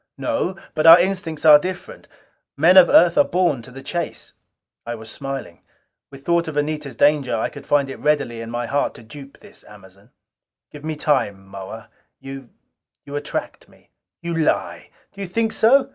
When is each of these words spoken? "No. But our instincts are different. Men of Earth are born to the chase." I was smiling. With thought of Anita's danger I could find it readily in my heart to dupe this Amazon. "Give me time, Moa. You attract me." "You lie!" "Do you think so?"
"No. 0.17 0.55
But 0.73 0.87
our 0.87 0.99
instincts 0.99 1.45
are 1.45 1.59
different. 1.59 2.07
Men 2.57 2.75
of 2.75 2.89
Earth 2.89 3.19
are 3.19 3.23
born 3.23 3.61
to 3.61 3.69
the 3.69 3.83
chase." 3.83 4.33
I 4.83 4.95
was 4.95 5.11
smiling. 5.11 5.61
With 6.09 6.25
thought 6.25 6.47
of 6.47 6.57
Anita's 6.57 6.95
danger 6.95 7.35
I 7.37 7.49
could 7.49 7.67
find 7.67 7.87
it 7.87 7.99
readily 7.99 8.41
in 8.41 8.49
my 8.49 8.65
heart 8.65 8.95
to 8.95 9.03
dupe 9.03 9.37
this 9.41 9.63
Amazon. 9.65 10.09
"Give 10.71 10.83
me 10.83 10.95
time, 10.95 11.45
Moa. 11.47 11.91
You 12.19 12.49
attract 13.05 13.69
me." 13.69 13.91
"You 14.23 14.35
lie!" 14.35 14.89
"Do 15.13 15.21
you 15.21 15.27
think 15.27 15.51
so?" 15.51 15.87